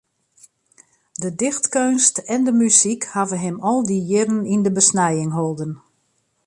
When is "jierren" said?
4.09-4.41